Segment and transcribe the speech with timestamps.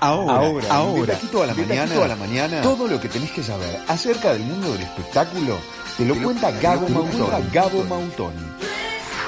[0.00, 3.42] Ahora, ahora, ahora, de toda la mañana, a la mañana, todo lo que tenés que
[3.42, 5.58] saber acerca del mundo del espectáculo
[5.96, 7.50] te lo, cuenta Gabo Mautoni.
[7.52, 8.46] Gabo Mautoni.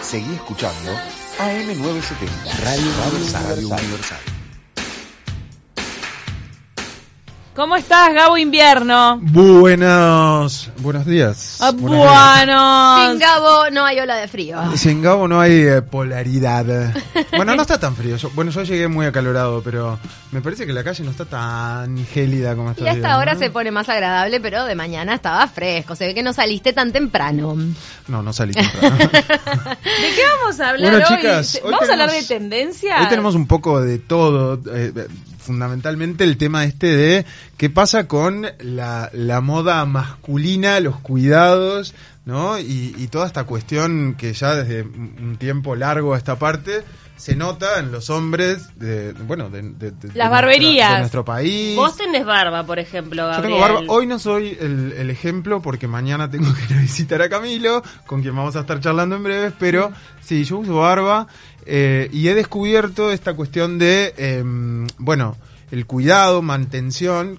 [0.01, 0.93] Seguí escuchando
[1.39, 2.87] AM970, Radio
[3.75, 4.30] Universal.
[7.55, 9.19] ¿Cómo estás, Gabo Invierno?
[9.21, 11.57] Buenos, buenos días.
[11.59, 13.11] Ah, buenos.
[13.11, 14.57] Sin Gabo no hay ola de frío.
[14.77, 16.65] Sin Gabo no hay eh, polaridad.
[17.37, 18.17] bueno, no está tan frío.
[18.35, 19.99] bueno, yo llegué muy acalorado, pero
[20.31, 22.85] me parece que la calle no está tan gélida como está.
[22.85, 25.97] Y hasta ahora se pone más agradable, pero de mañana estaba fresco.
[25.97, 27.57] Se ve que no saliste tan temprano.
[28.07, 28.97] No, no salí temprano.
[28.97, 31.17] ¿De qué vamos a hablar bueno, hoy?
[31.17, 33.01] Chicas, ¿Vamos a hablar de tendencia?
[33.01, 34.61] Hoy tenemos un poco de todo.
[34.73, 34.93] Eh,
[35.41, 37.27] fundamentalmente el tema este de
[37.57, 41.95] qué pasa con la, la moda masculina, los cuidados,
[42.25, 42.59] ¿no?
[42.59, 46.83] Y, toda esta cuestión que ya desde un tiempo largo a esta parte
[47.21, 50.93] se nota en los hombres de, bueno de, las barberías.
[50.93, 51.77] de nuestro país.
[51.77, 53.43] Vos tenés barba por ejemplo Gabriel.
[53.43, 53.93] yo tengo barba.
[53.93, 57.83] Hoy no soy el, el, ejemplo porque mañana tengo que ir a visitar a Camilo
[58.07, 61.27] con quien vamos a estar charlando en breves pero sí yo uso barba
[61.67, 65.37] eh, y he descubierto esta cuestión de, em, bueno,
[65.71, 67.39] el cuidado, mantención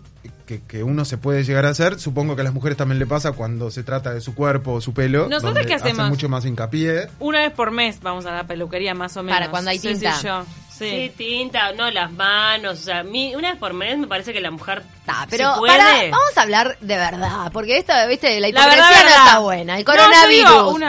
[0.60, 2.00] que, uno se puede llegar a hacer.
[2.00, 4.82] Supongo que a las mujeres también le pasa cuando se trata de su cuerpo o
[4.82, 5.28] su pelo.
[5.30, 6.10] ¿Nosotros qué hacemos?
[6.10, 7.08] mucho más hincapié.
[7.20, 9.40] Una vez por mes vamos a la peluquería, más o menos.
[9.40, 10.46] Para cuando hay tinta.
[10.82, 11.12] Sí.
[11.16, 12.80] tinta, no, las manos.
[12.80, 14.82] O sea, una vez por mes me parece que la mujer.
[15.30, 17.52] Pero vamos a hablar de verdad.
[17.54, 19.78] Porque esto, viste, la hipocresía no está buena.
[19.78, 20.80] El coronavirus.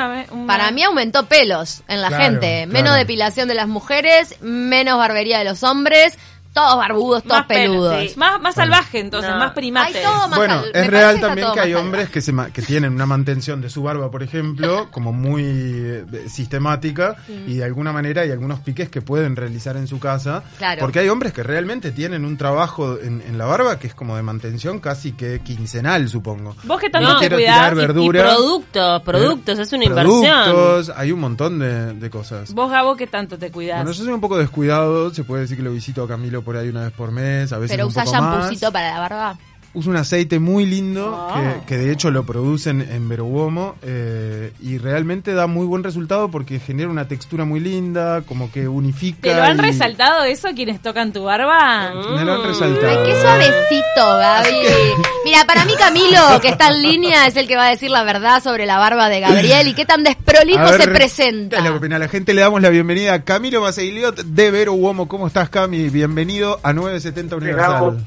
[0.47, 2.67] Para mí aumentó pelos en la gente.
[2.67, 6.17] Menos depilación de las mujeres, menos barbería de los hombres
[6.53, 8.17] todos barbudos, todos peludos.
[8.17, 10.03] Más, más salvaje entonces, más primate.
[10.35, 13.83] bueno, es real también que hay hombres que, se que tienen una mantención de su
[13.83, 17.51] barba, por ejemplo, como muy eh, sistemática mm.
[17.51, 20.43] y de alguna manera hay algunos piques que pueden realizar en su casa.
[20.59, 20.81] Claro.
[20.81, 24.23] Porque hay hombres que realmente tienen un trabajo en, la barba que es como de
[24.23, 26.55] mantención casi que quincenal, supongo.
[26.65, 32.11] Vos que tanto te cuidás y, productos, productos, es una productos, hay un montón de,
[32.11, 32.53] cosas.
[32.53, 33.79] Vos, Gabo, que tanto te cuidás.
[33.79, 36.57] Bueno, yo soy un poco descuidado, se puede decir que lo visito a Camilo por
[36.57, 39.39] ahí una vez por mes, a veces Pero un usa poco para la barba
[39.75, 41.63] usa un aceite muy lindo ah.
[41.67, 46.61] que, de hecho lo producen en Veroguomo eh, y realmente da muy buen resultado porque
[46.61, 49.23] genera una textura muy linda, como que unifica.
[49.23, 51.93] ¿Te lo han resaltado eso quienes tocan tu barba?
[52.15, 52.89] Me lo han resaltado.
[52.89, 55.03] Ay, qué suavecito, Gaby.
[55.25, 58.05] Mira, para mí Camilo, que está en línea, es el que va a decir la
[58.05, 61.59] verdad sobre la barba de Gabriel y qué tan desprolijo se presenta.
[61.59, 65.09] A la gente le damos la bienvenida a Camilo Maseiliot de Veroguomo.
[65.09, 65.89] ¿Cómo estás, Cami?
[65.89, 68.07] Bienvenido a 970 Universal.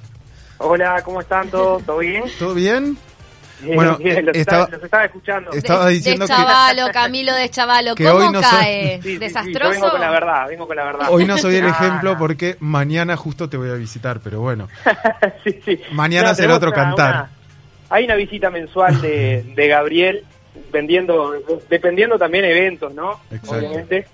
[0.57, 1.83] Hola, ¿cómo están todos?
[1.83, 2.23] ¿Todo bien?
[2.39, 2.97] ¿Todo bien?
[3.61, 5.51] bueno, los, estaba, escuchando.
[5.51, 8.99] Estaba diciendo de chavalo, Camilo de Chavalo, ¿cómo cae?
[8.99, 9.71] ¿Desastroso?
[9.71, 11.07] vengo con la verdad, vengo con la verdad.
[11.09, 14.67] Hoy no soy el ejemplo porque mañana justo te voy a visitar, pero bueno.
[15.43, 15.81] sí, sí.
[15.91, 17.27] Mañana será otro cantar.
[17.89, 20.23] hay una visita mensual de, de Gabriel,
[20.72, 21.33] vendiendo,
[21.69, 23.19] dependiendo también eventos, ¿no?
[23.47, 24.07] Obviamente.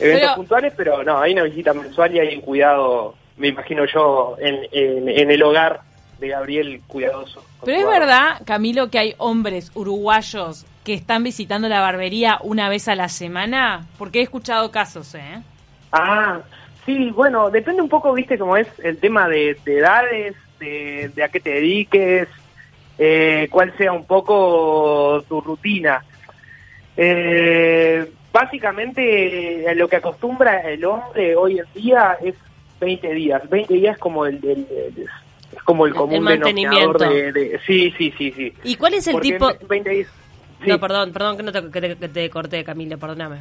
[0.00, 4.36] Eventos puntuales, pero no, hay una visita mensual y hay un cuidado me imagino yo,
[4.38, 5.80] en, en, el hogar
[6.18, 7.44] de Gabriel cuidadoso.
[7.64, 12.88] Pero es verdad, Camilo, que hay hombres uruguayos que están visitando la barbería una vez
[12.88, 15.42] a la semana, porque he escuchado casos, ¿eh?
[15.92, 16.40] Ah,
[16.84, 21.40] sí, bueno, depende un poco, viste, cómo es el tema de, edades, de, a qué
[21.40, 22.28] te dediques,
[22.98, 26.04] eh, cuál sea un poco tu rutina.
[26.96, 32.34] Eh, básicamente, lo que acostumbra el hombre hoy en día es
[32.80, 33.48] 20 días.
[33.48, 34.36] 20 días como el,
[35.52, 36.98] es como el común mantenimiento.
[36.98, 38.52] De, sí, sí, sí, sí.
[38.64, 39.50] ¿Y cuál es el tipo?
[39.68, 40.08] 20 días.
[40.66, 43.38] No, perdón, perdón que, no te, que te, corté, Camilo, perdóname.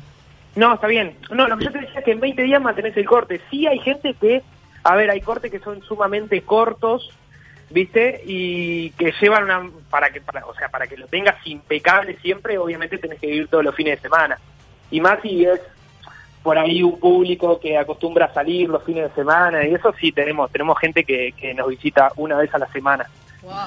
[0.55, 1.15] No, está bien.
[1.31, 3.41] No, lo que yo te decía es que en 20 días mantenés el corte.
[3.49, 4.43] Sí hay gente que,
[4.83, 7.11] a ver, hay cortes que son sumamente cortos,
[7.69, 8.21] ¿viste?
[8.25, 12.57] Y que llevan una, para que, para, o sea, para que lo tengas impecable siempre,
[12.57, 14.37] obviamente tenés que vivir todos los fines de semana.
[14.89, 15.59] Y más si es
[16.47, 20.13] por ahí un público que acostumbra a salir los fines de semana y eso sí
[20.13, 23.05] tenemos tenemos gente que, nos visita una vez a la semana.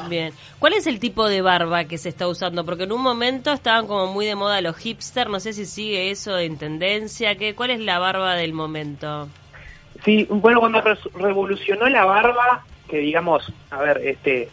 [0.09, 0.33] Bien.
[0.59, 2.65] ¿Cuál es el tipo de barba que se está usando?
[2.65, 6.11] Porque en un momento estaban como muy de moda los hipster, no sé si sigue
[6.11, 7.35] eso en tendencia.
[7.35, 9.29] ¿Qué, ¿Cuál es la barba del momento?
[10.03, 10.83] Sí, bueno, cuando
[11.17, 14.49] revolucionó la barba, que digamos, a ver, este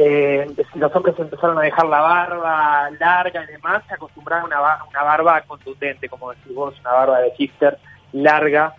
[0.00, 0.46] eh,
[0.76, 5.02] los hombres empezaron a dejar la barba larga y demás, se acostumbraron a una, una
[5.02, 7.78] barba contundente, como decís vos, una barba de hipster
[8.12, 8.74] larga,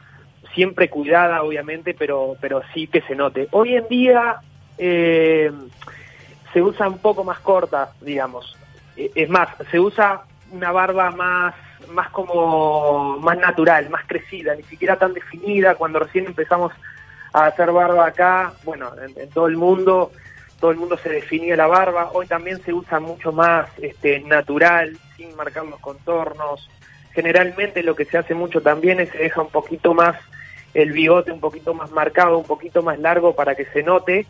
[0.53, 3.49] siempre cuidada obviamente, pero, pero sí que se note.
[3.51, 4.37] Hoy en día
[4.77, 5.51] eh,
[6.53, 8.57] se usa un poco más corta, digamos.
[8.95, 11.53] E, es más, se usa una barba más
[11.89, 15.75] más como más natural, más crecida, ni siquiera tan definida.
[15.75, 16.71] Cuando recién empezamos
[17.33, 20.11] a hacer barba acá, bueno, en, todo el mundo,
[20.59, 24.97] todo el mundo se definía la barba, hoy también se usa mucho más este, natural,
[25.15, 26.69] sin marcar los contornos.
[27.13, 30.15] Generalmente lo que se hace mucho también es se deja un poquito más
[30.73, 34.27] el bigote un poquito más marcado, un poquito más largo para que se note,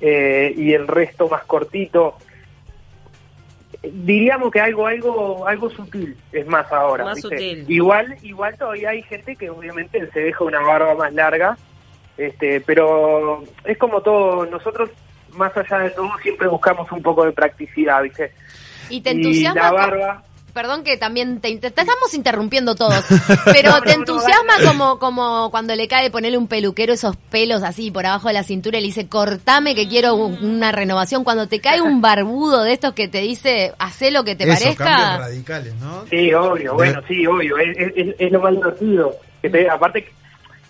[0.00, 2.16] eh, y el resto más cortito.
[3.82, 7.04] Diríamos que algo, algo, algo sutil es más ahora.
[7.04, 7.64] Más sutil.
[7.68, 11.56] Igual, igual todavía hay gente que obviamente se deja una barba más larga,
[12.16, 14.90] este, pero es como todo, nosotros
[15.36, 18.32] más allá de todo siempre buscamos un poco de practicidad, ¿viste?
[18.88, 19.62] Y te entusiasma.
[19.62, 20.24] la barba
[20.56, 23.04] perdón que también te, estamos interrumpiendo todos,
[23.44, 28.06] pero te entusiasma como como cuando le cae ponerle un peluquero esos pelos así por
[28.06, 31.24] abajo de la cintura y le dice, cortame que quiero una renovación.
[31.24, 34.54] Cuando te cae un barbudo de estos que te dice, hace lo que te Eso,
[34.54, 35.18] parezca.
[35.18, 36.06] radicales, ¿no?
[36.06, 39.14] Sí, obvio, bueno, sí, obvio, es, lo más divertido.
[39.42, 40.10] Que aparte,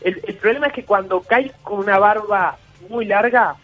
[0.00, 2.58] el, el problema es que cuando caes con una barba
[2.88, 3.54] muy larga,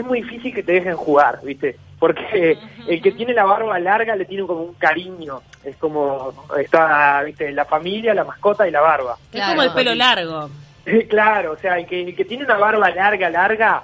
[0.00, 1.76] es muy difícil que te dejen jugar, ¿viste?
[1.98, 2.56] porque
[2.86, 7.50] el que tiene la barba larga le tiene como un cariño, es como está, viste,
[7.50, 9.16] la familia, la mascota y la barba.
[9.32, 10.48] Es como el pelo largo.
[11.08, 13.82] claro, o sea, el que, el que tiene una barba larga, larga,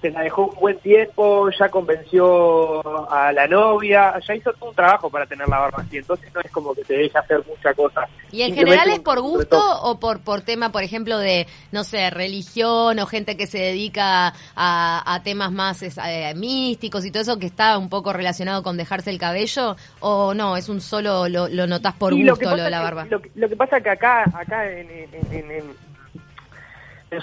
[0.00, 4.74] se la dejó un buen tiempo, ya convenció a la novia, ya hizo todo un
[4.74, 7.72] trabajo para tener la barba así, entonces no es como que te deje hacer mucha
[7.72, 8.06] cosa.
[8.30, 12.10] ¿Y en general es por gusto o por, por tema, por ejemplo, de, no sé,
[12.10, 17.46] religión o gente que se dedica a, temas más eh, místicos y todo eso que
[17.46, 19.76] está un poco relacionado con dejarse el cabello?
[20.00, 23.06] ¿O no, es un solo, lo, lo notás por gusto lo, de la barba?
[23.34, 25.74] lo, que pasa es que acá, acá en, en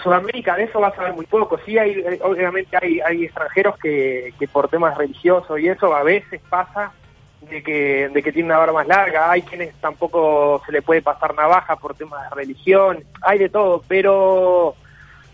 [0.01, 1.59] Sudamérica de eso vas a ver muy poco.
[1.65, 6.03] Sí, hay, eh, obviamente hay, hay extranjeros que, que por temas religiosos y eso a
[6.03, 6.94] veces pasa
[7.41, 9.30] de que, de que tiene una barba más larga.
[9.30, 13.03] Hay quienes tampoco se le puede pasar navaja por temas de religión.
[13.21, 14.75] Hay de todo, pero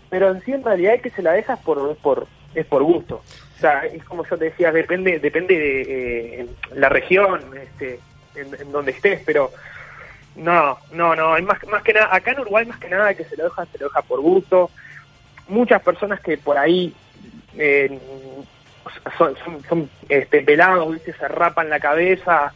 [0.08, 2.66] pero en sí en realidad es que se la deja es por, es por, es
[2.66, 3.22] por gusto.
[3.56, 8.00] O sea, es como yo te decía, depende, depende de eh, la región, este,
[8.34, 9.52] en, en donde estés, pero
[10.36, 13.24] no, no, no, hay más, más que nada, acá en Uruguay más que nada que
[13.24, 14.70] se lo deja, se lo deja por gusto.
[15.48, 16.94] Muchas personas que por ahí
[17.56, 17.98] eh,
[19.18, 19.34] son,
[19.68, 21.12] son, este, pelados, ¿viste?
[21.12, 22.52] se rapan la cabeza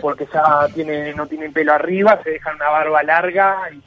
[0.00, 3.82] porque ya tiene, no tienen pelo arriba, se dejan una barba larga y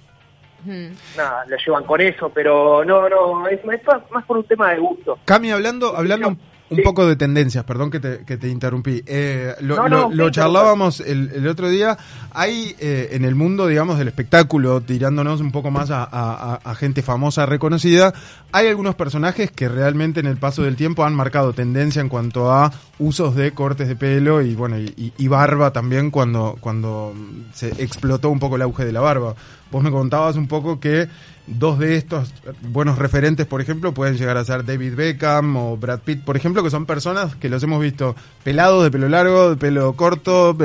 [1.16, 5.18] nada, la llevan con eso, pero no, no, es, más por un tema de gusto.
[5.25, 6.36] Cami, hablando, hablando
[6.69, 9.04] un poco de tendencias, perdón que te, que te interrumpí.
[9.06, 11.98] Eh, lo, charlábamos el, otro día.
[12.34, 17.46] Hay eh, en el mundo, digamos, del espectáculo, tirándonos un poco más a, gente famosa,
[17.46, 18.14] reconocida,
[18.52, 22.52] hay algunos personajes que realmente en el paso del tiempo han marcado tendencia en cuanto
[22.52, 27.14] a usos de cortes de pelo y bueno y, y barba también cuando, cuando
[27.54, 29.36] se explotó un poco el auge de la barba.
[29.72, 31.08] Vos me contabas un poco que
[31.48, 36.00] dos de estos buenos referentes, por ejemplo, pueden llegar a ser David Beckham o Brad
[36.00, 39.56] Pitt, por ejemplo, que son personas que los hemos visto pelados, de pelo largo, de
[39.58, 40.56] pelo corto,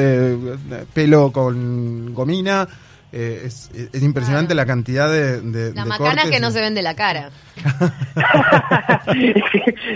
[0.93, 2.69] pelo con gomina.
[3.15, 3.69] Eh, es,
[4.03, 7.29] impresionante la cantidad de, de La macana que no se ven de la cara.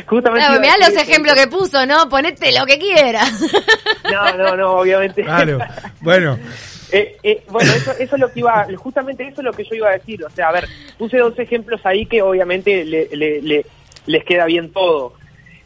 [0.06, 2.10] Justamente mirá los ejemplos que puso, ¿no?
[2.10, 3.32] Ponete lo que quieras.
[4.12, 5.22] no, no, no, obviamente.
[5.22, 5.60] Claro.
[6.02, 6.38] Bueno,
[6.92, 9.74] eh, eh, bueno, eso, eso es lo que iba, justamente eso es lo que yo
[9.74, 10.24] iba a decir.
[10.24, 10.68] O sea, a ver,
[10.98, 13.64] puse dos ejemplos ahí que obviamente le,
[14.06, 15.14] les queda bien todo.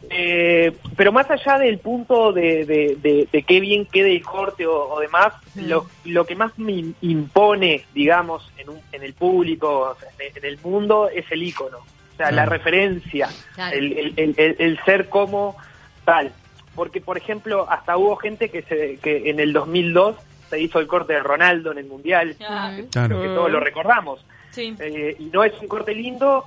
[0.09, 5.33] Eh, pero más allá del punto de, de, qué bien quede el corte o, demás,
[5.55, 11.07] lo, lo, que más me impone, digamos, en, un, en el público, en el mundo,
[11.07, 11.77] es el icono.
[11.77, 13.29] O sea, la referencia,
[13.71, 15.55] el, el, el, ser como
[16.03, 16.33] tal.
[16.75, 20.17] Porque, por ejemplo, hasta hubo gente que, se, que en el 2002
[20.51, 24.23] se hizo el corte de Ronaldo en el Mundial, que todos lo recordamos.
[24.55, 26.45] Eh, y no es un corte lindo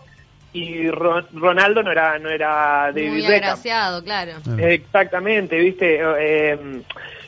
[0.55, 4.33] y Ronaldo no era no era David Muy agraciado, claro.
[4.59, 6.01] Exactamente, viste.
[6.01, 6.83] Eh,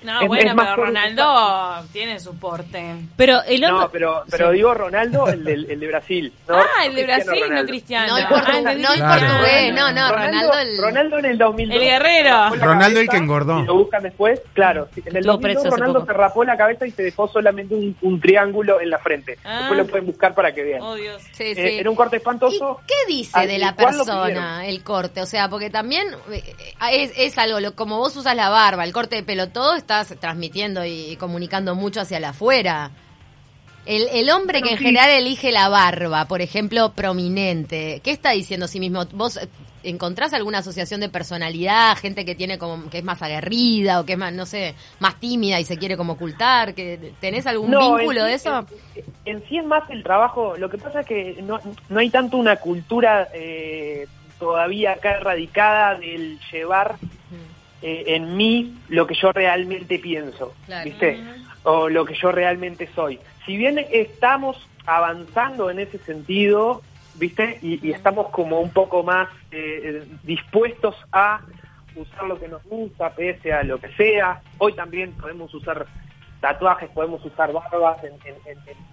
[0.07, 2.95] no, bueno, pero Ronaldo tiene su porte.
[3.17, 3.81] Pero el otro...
[3.81, 6.33] No, pero, pero digo Ronaldo, el de, el de Brasil.
[6.49, 8.13] Ah, el de Brasil, no Cristiano.
[8.13, 10.79] No el, portugués, no, el portugués, no, no, Ronaldo, el...
[10.79, 11.77] Ronaldo en el 2002.
[11.77, 12.51] El guerrero.
[12.55, 13.63] Ronaldo el que engordó.
[13.63, 14.89] lo buscan después, claro.
[15.05, 18.81] En el 2002 Ronaldo se rapó la cabeza y se dejó solamente un, un triángulo
[18.81, 19.39] en la frente.
[19.45, 19.59] Ah.
[19.59, 20.83] Después lo pueden buscar para que vean.
[20.83, 21.21] Oh, Dios.
[21.33, 21.61] Sí, sí.
[21.61, 22.81] era un corte espantoso.
[22.85, 25.23] ¿Y qué dice de la persona el corte?
[25.23, 26.55] O sea, porque también eh,
[26.93, 30.05] es, es algo, lo, como vos usas la barba, el corte de pelo, todo está
[30.05, 32.91] transmitiendo y comunicando mucho hacia la afuera.
[33.85, 38.67] El, el hombre que en general elige la barba, por ejemplo, prominente, ¿qué está diciendo
[38.67, 39.07] a sí mismo?
[39.13, 39.39] Vos
[39.89, 44.13] encontrás alguna asociación de personalidad, gente que tiene como que es más aguerrida o que
[44.13, 48.25] es más, no sé, más tímida y se quiere como ocultar, que tenés algún vínculo
[48.25, 48.67] de eso?
[49.25, 52.37] En, sí es más el trabajo, lo que pasa es que no, no hay tanto
[52.37, 54.07] una cultura eh,
[54.39, 56.97] todavía acá erradicada del llevar
[57.83, 61.21] eh, en mí lo que yo realmente pienso, ¿viste?
[61.63, 63.19] O lo que yo realmente soy.
[63.45, 66.83] Si bien estamos avanzando en ese sentido,
[67.19, 67.59] ¿viste?
[67.63, 71.41] Y, estamos como un poco más eh, dispuestos a
[71.95, 74.43] usar lo que nos gusta, pese a lo que sea.
[74.59, 75.87] Hoy también podemos usar
[76.41, 78.15] tatuajes, podemos usar barbas en,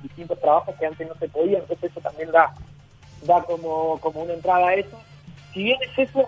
[0.01, 2.53] distintos trabajos que antes no se podía, entonces eso también da,
[3.23, 4.99] da como, como una entrada a eso.
[5.53, 6.27] Si bien es eso,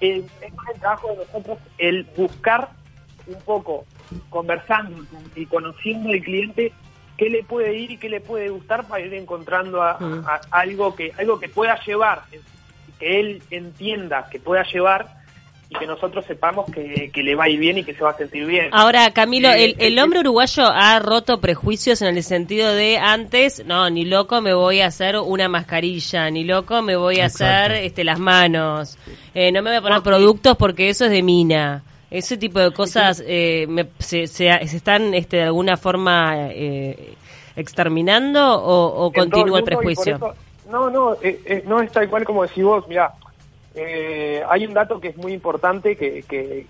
[0.00, 2.70] es más el trabajo de nosotros el buscar
[3.26, 3.84] un poco,
[4.30, 5.04] conversando
[5.34, 6.72] y conociendo al cliente,
[7.16, 9.98] qué le puede ir y qué le puede gustar para ir encontrando a,
[10.50, 12.22] algo que algo que pueda llevar,
[12.98, 15.16] que él entienda que pueda llevar
[15.68, 18.16] y que nosotros sepamos que, le va a ir bien y que se va a
[18.16, 18.68] sentir bien.
[18.70, 23.90] Ahora, Camilo, el, el, hombre uruguayo ha roto prejuicios en el sentido de antes, no,
[23.90, 28.04] ni loco me voy a hacer una mascarilla, ni loco me voy a hacer este
[28.04, 28.96] las manos,
[29.34, 31.82] eh, no me voy a poner productos porque eso es de mina.
[32.16, 33.66] Ese tipo de cosas eh,
[33.98, 37.14] se, se, están este, de alguna forma eh,
[37.54, 40.34] exterminando o, continúa el prejuicio?
[40.70, 41.16] no, no,
[41.66, 42.88] no es tal cual como decís vos.
[42.88, 43.12] Mira,
[43.74, 46.66] eh, hay un dato que es muy importante que, que,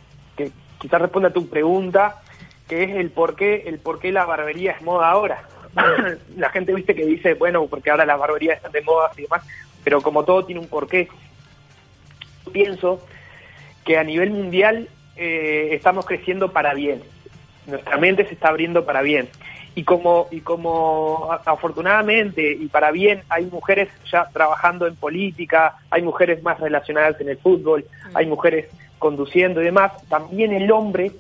[0.79, 2.21] quizás responde a tu pregunta,
[2.67, 5.45] que es el por qué, el por qué la barbería es moda ahora.
[6.37, 9.45] la gente viste que dice, bueno, porque ahora las barberías están de moda y demás,
[9.85, 11.09] pero como todo tiene un porqué.
[12.53, 13.01] Pienso
[13.85, 17.03] que a nivel mundial eh, estamos creciendo para bien.
[17.67, 19.29] Nuestra mente se está abriendo para bien
[19.77, 26.03] y como y como afortunadamente y para bien hay mujeres ya trabajando en política, hay
[26.03, 28.69] mujeres más relacionadas en el fútbol, hay mujeres
[28.99, 31.13] conduciendo y demás, también el hombre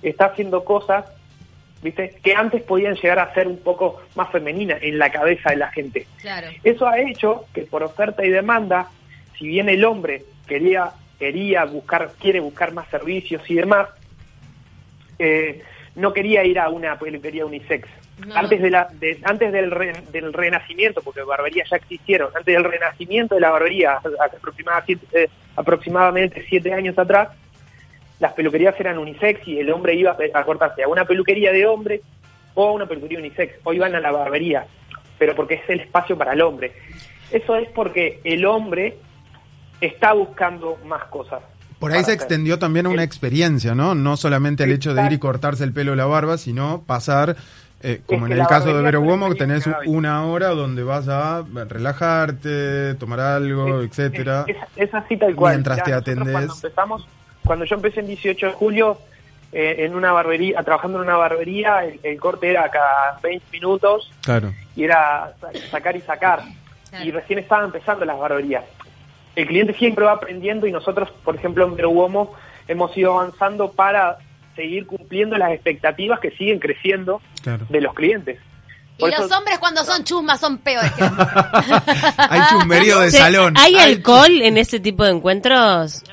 [0.00, 1.06] está haciendo cosas,
[1.82, 2.14] ¿viste?
[2.22, 5.72] que antes podían llegar a ser un poco más femeninas en la cabeza de la
[5.72, 6.06] gente.
[6.62, 8.90] Eso ha hecho que por oferta y demanda,
[9.36, 10.92] si bien el hombre quería
[11.24, 13.88] quería buscar quiere buscar más servicios y demás,
[15.18, 15.62] eh,
[15.94, 17.88] no quería ir a una peluquería unisex.
[18.34, 18.88] Antes de la
[19.22, 19.70] antes del,
[20.12, 24.00] del renacimiento porque barberías ya existieron antes del renacimiento de la barbería
[24.36, 27.30] aproximadamente, eh, aproximadamente siete años atrás
[28.20, 32.02] las peluquerías eran unisex y el hombre iba a cortarse a una peluquería de hombre
[32.52, 33.54] o a una peluquería unisex.
[33.64, 34.66] O iban a la barbería
[35.18, 36.72] pero porque es el espacio para el hombre.
[37.30, 38.98] Eso es porque el hombre
[39.86, 41.40] está buscando más cosas
[41.84, 43.94] por ahí se extendió también una experiencia, ¿no?
[43.94, 47.36] No solamente el hecho de ir y cortarse el pelo o la barba, sino pasar
[47.82, 51.44] eh, como en el caso de Vero Uomo, que tenés una hora donde vas a
[51.68, 54.46] relajarte, tomar algo, etcétera.
[54.76, 55.56] Es, así tal cual.
[55.56, 56.32] Mientras te atendés.
[56.32, 57.06] Cuando empezamos,
[57.44, 58.98] cuando yo empecé el 18 de julio
[59.52, 64.10] eh, en una barbería, trabajando en una barbería, el, corte era cada 20 minutos.
[64.22, 64.54] Claro.
[64.74, 65.34] Y era
[65.70, 66.42] sacar y sacar.
[67.02, 68.64] Y recién estaban empezando las barberías.
[69.36, 72.34] El cliente siempre va aprendiendo y nosotros, por ejemplo, en Vero Uomo,
[72.68, 74.18] hemos ido avanzando para
[74.54, 77.20] seguir cumpliendo las expectativas que siguen creciendo
[77.68, 78.38] de los clientes.
[78.98, 80.92] y los hombres cuando son chusmas son peores.
[82.16, 83.54] Hay chusmerío de salón.
[83.56, 86.04] ¿Hay alcohol en ese tipo de encuentros?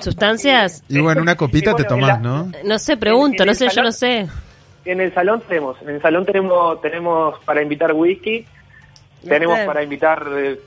[0.00, 0.82] ¿Sustancias?
[0.88, 2.50] Y bueno, una copita te tomás, ¿no?
[2.64, 4.26] No sé, pregunto, no sé, yo no sé.
[4.84, 8.46] En el salón tenemos, en el salón tenemos tenemos para invitar whisky,
[9.26, 10.60] tenemos para invitar eh,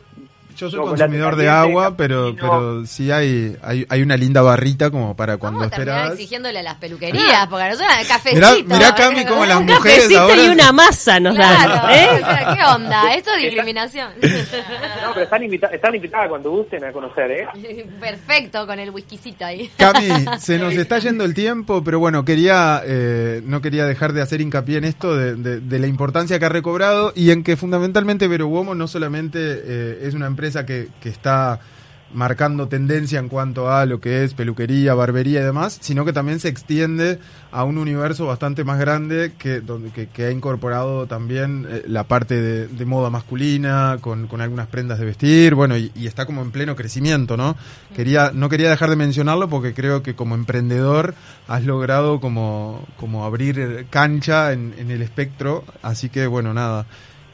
[0.58, 5.16] yo soy consumidor de agua, pero pero sí hay, hay, hay una linda barrita como
[5.16, 6.12] para cuando esperas.
[6.12, 8.64] exigiéndole a las peluquerías, porque nosotros el cafecito.
[8.64, 10.44] Mirá, mirá Cami, como las mujeres cafecito ahora...
[10.44, 11.92] y una masa nos dan.
[11.92, 12.22] ¿eh?
[12.56, 13.14] ¿Qué onda?
[13.16, 14.10] Esto es discriminación.
[14.20, 17.48] No, pero están, invita están invitadas cuando gusten a conocer, ¿eh?
[18.00, 19.70] Perfecto, con el whiskycito ahí.
[19.78, 20.10] Cami,
[20.40, 24.42] se nos está yendo el tiempo, pero bueno, quería eh, no quería dejar de hacer
[24.42, 28.28] hincapié en esto de, de, de, la importancia que ha recobrado y en que fundamentalmente
[28.28, 31.60] Vero Uomo no solamente eh, es una empresa que, que está
[32.14, 36.40] marcando tendencia en cuanto a lo que es peluquería, barbería y demás, sino que también
[36.40, 37.20] se extiende
[37.52, 42.42] a un universo bastante más grande que, donde, que, ha incorporado también eh, la parte
[42.42, 46.76] de, moda masculina, con, con, algunas prendas de vestir, bueno, y, está como en pleno
[46.76, 47.58] crecimiento, ¿no?
[47.96, 51.16] Quería, no quería dejar de mencionarlo porque creo que como emprendedor
[51.48, 56.86] has logrado como, como abrir cancha en, en el espectro, así que bueno, nada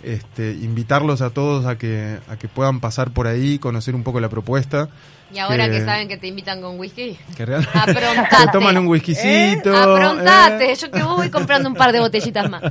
[0.03, 4.19] este, invitarlos a todos a que, a que puedan pasar por ahí, conocer un poco
[4.19, 4.89] la propuesta.
[5.33, 8.51] Y ahora que, saben que te invitan con whisky, que aprontate.
[8.51, 9.73] toman un whiskycito.
[9.73, 9.77] ¿Eh?
[9.77, 10.75] Aprontate, ¿eh?
[10.75, 12.61] yo que voy comprando un par de botellitas más.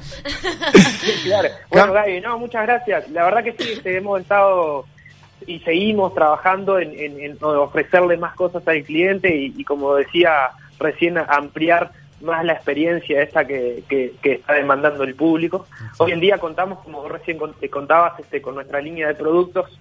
[1.25, 1.49] claro.
[1.71, 3.11] Bueno, Gaby, no, muchas gracias.
[3.11, 4.87] La verdad que sí, hemos estado
[5.47, 11.91] y seguimos trabajando en, ofrecerle más cosas al cliente y, como decía recién, ampliar
[12.23, 15.67] más la experiencia esta que, que, está demandando el público.
[15.99, 17.39] Hoy en día contamos, como recién
[17.71, 19.79] contabas, este, con nuestra línea de productos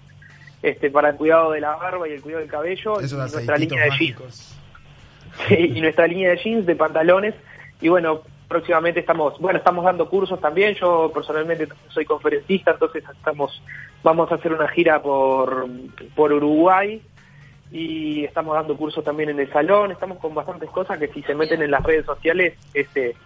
[0.62, 3.84] este, para el cuidado de la barba y el cuidado del cabello, y nuestra línea
[3.84, 4.58] de jeans.
[5.50, 7.34] y nuestra línea de jeans, de pantalones,
[7.80, 13.62] y bueno, próximamente estamos, bueno, estamos dando cursos también, yo personalmente soy conferencista, entonces estamos,
[14.02, 15.66] vamos a hacer una gira por,
[16.14, 17.02] por Uruguay
[17.72, 21.34] y estamos dando cursos también en el salón, estamos con bastantes cosas que si se
[21.34, 23.16] meten en las redes sociales, este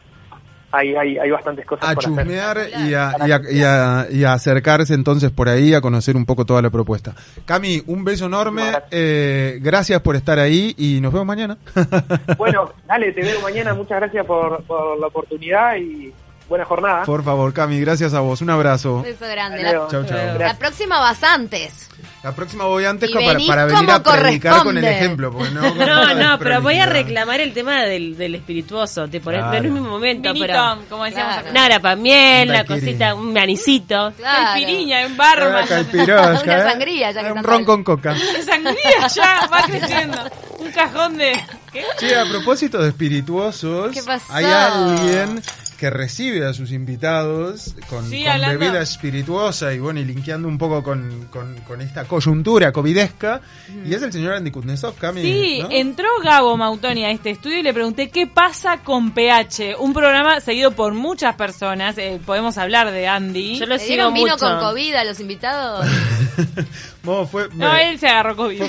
[0.72, 3.12] hay, hay, hay bastantes cosas a chusmear Y, a,
[4.10, 7.14] y, a, acercarse entonces por ahí a conocer un poco toda la propuesta.
[7.44, 11.56] Cami, un beso enorme, eh, gracias por estar ahí y nos vemos mañana.
[12.38, 16.12] bueno, dale, te veo mañana, muchas gracias por, por la oportunidad y
[16.48, 17.04] buena jornada.
[17.04, 18.40] Por favor, Cami, gracias a vos.
[18.40, 18.96] Un abrazo.
[18.96, 19.62] Un beso grande.
[19.62, 21.88] La, la próxima vas antes.
[22.26, 25.30] La próxima voy antes para, para venir a predicar con el ejemplo.
[25.54, 29.06] no, no, no, pero voy a reclamar el tema del, del espirituoso.
[29.06, 30.32] Te pones en el mismo momento.
[30.36, 31.52] pero, como decíamos claro.
[31.52, 33.86] Nada, para miel, la cosita, un manicito.
[34.16, 34.54] Claro.
[34.54, 35.48] Caipiriña, un barro.
[35.50, 36.62] Una ¿eh?
[36.68, 37.12] sangría.
[37.12, 38.16] Ya que un ron con coca.
[38.44, 40.18] sangría ya va creciendo.
[40.58, 41.32] Un cajón de...
[41.72, 41.84] ¿Qué?
[41.98, 44.32] Sí, a propósito de espirituosos, ¿Qué pasó?
[44.32, 45.42] hay alguien
[45.76, 51.28] que recibe a sus invitados con, bebida espirituosa y bueno, y linkeando un poco con,
[51.30, 53.40] con, esta coyuntura covidesca.
[53.84, 55.22] Y es el señor Andy Kuznetsov, Cami.
[55.22, 59.92] Sí, entró Gabo Mautoni a este estudio y le pregunté qué pasa con PH, un
[59.92, 61.98] programa seguido por muchas personas.
[61.98, 63.58] Eh, podemos hablar de Andy.
[63.58, 65.86] Yo lo sigo vino con COVID a los invitados?
[67.04, 68.62] no, él se agarró COVID.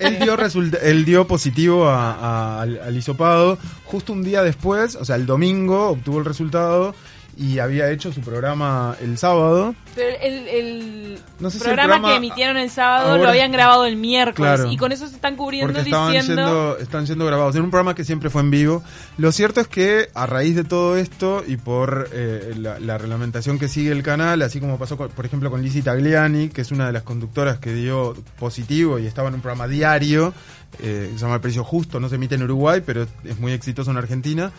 [0.00, 0.36] Él dio,
[0.82, 3.58] él dio positivo al, al hisopado.
[3.84, 6.94] Justo un día después, o sea, el domingo, obtuvo el resultado
[7.36, 9.74] y había hecho su programa el sábado.
[9.94, 11.18] Pero el,
[11.62, 15.36] programa, que emitieron el sábado lo habían grabado el miércoles y con eso se están
[15.36, 16.76] cubriendo estaban diciendo...
[16.78, 17.56] están siendo grabados.
[17.56, 18.82] en un programa que siempre fue en vivo.
[19.16, 23.68] Lo cierto es que a raíz de todo esto y por eh, la, reglamentación que
[23.68, 26.92] sigue el canal, así como pasó por ejemplo con Lizzie Tagliani, que es una de
[26.92, 30.34] las conductoras que dio positivo y estaba en un programa diario,
[30.78, 33.90] eh, se llama El Precio Justo, no se emite en Uruguay, pero es muy exitoso
[33.90, 34.52] en Argentina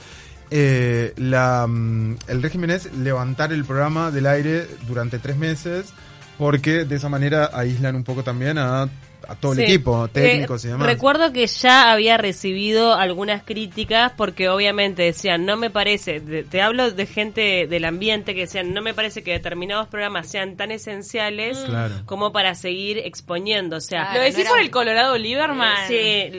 [0.52, 5.94] eh, la, mm, el régimen es levantar el programa del aire durante tres meses
[6.38, 8.90] porque de esa manera aíslan un poco también a
[9.28, 10.88] a todo el equipo, técnicos y demás.
[10.88, 16.92] Recuerdo que ya había recibido algunas críticas porque obviamente decían, no me parece, te hablo
[16.92, 21.58] de gente del ambiente que decían, no me parece que determinados programas sean tan esenciales
[21.68, 22.06] mm.
[22.06, 23.78] como para seguir exponiendo.
[23.78, 25.88] O sea, lo decís por el Colorado Lieberman.
[25.88, 26.32] Sí,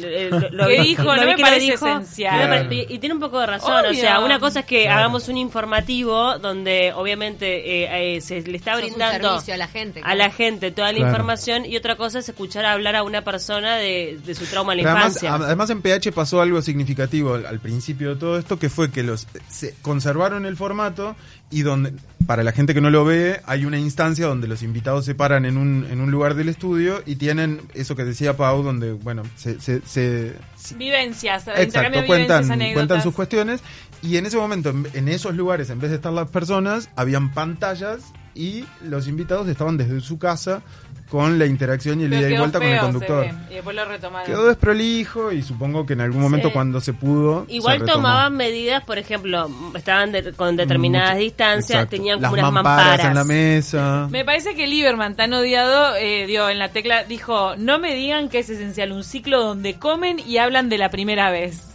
[0.51, 2.73] lo, que dijo, no me parece esencial.
[2.73, 6.39] y, tiene un poco de razón, o sea, una cosa es que hagamos un informativo
[6.39, 10.93] donde obviamente eh, eh, se le está brindando a la gente, a la gente toda
[10.93, 14.73] la información y otra cosa es escuchar a hablar a una persona de, su trauma
[14.75, 15.35] en la infancia.
[15.35, 19.27] Además en PH pasó algo significativo al, principio de todo esto, que fue que los
[19.49, 21.15] se conservaron el formato
[21.51, 21.93] y donde,
[22.27, 25.45] para la gente que no lo ve, hay una instancia donde los invitados se paran
[25.45, 29.23] en un, en un lugar del estudio y tienen eso que decía Pau, donde, bueno,
[29.37, 29.61] se...
[29.61, 30.33] se,
[30.77, 33.61] vivencias, exacto, cuentan, cuentan sus cuestiones
[34.03, 37.33] y en ese momento, en, en esos lugares, en vez de estar las personas, habían
[37.33, 40.63] pantallas y los invitados estaban desde su casa
[41.13, 43.27] con la interacción y el ida y vuelta con el conductor.
[43.51, 44.27] Y después lo retomaron.
[44.27, 47.45] Quedó desprolijo y supongo que en algún momento cuando se pudo.
[47.49, 53.05] Igual tomaban medidas, por ejemplo, estaban con determinadas distancias, tenían como unas mamparas.
[53.05, 54.09] en la mesa.
[54.11, 58.31] Me parece que Lieberman, tan odiado, eh, dio en la tecla, dijo: No me digan
[58.31, 61.72] que es esencial un ciclo donde comen y hablan de la primera vez.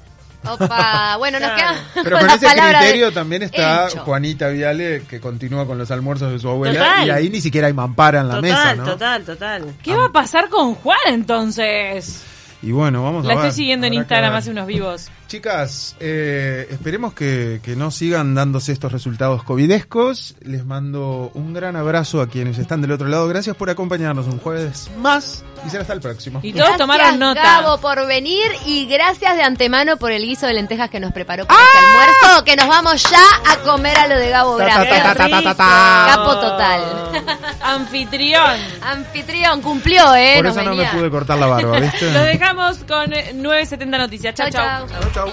[0.49, 1.75] Opa, bueno, nos queda.
[2.03, 6.49] Pero con ese criterio también está Juanita Viale, que continúa con los almuerzos de su
[6.49, 7.05] abuela.
[7.05, 8.85] Y ahí ni siquiera hay mampara en la mesa, ¿no?
[8.85, 9.75] Total, total.
[9.83, 12.23] ¿Qué va a pasar con Juan entonces?
[12.61, 15.09] Y bueno, vamos a La estoy siguiendo en Instagram hace unos vivos.
[15.27, 20.35] Chicas, eh, esperemos que, que, no sigan dándose estos resultados covidescos.
[20.41, 23.27] Les mando un gran abrazo a quienes están del otro lado.
[23.27, 26.39] Gracias por acompañarnos un jueves más y será hasta el próximo.
[26.43, 27.41] Y todos tomaron nota.
[27.41, 31.45] Gabo por venir y gracias de antemano por el guiso de lentejas que nos preparó
[31.45, 36.81] para este almuerzo, que nos vamos ya a comer a lo de Gabo Capo total.
[37.61, 38.57] Anfitrión.
[38.81, 40.35] Anfitrión, cumplió, ¿eh?
[40.37, 42.11] Por eso no me pude cortar la barba, ¿viste?
[42.17, 44.35] Lo dejamos con 970 Noticias.
[44.35, 44.49] chao.
[44.49, 44.87] chao.
[45.17, 45.25] show.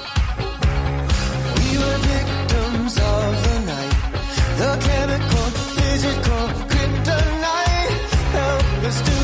[1.58, 3.96] We were victims of the night,
[4.60, 8.00] the chemical, physical kryptonite,
[8.38, 9.23] helpless to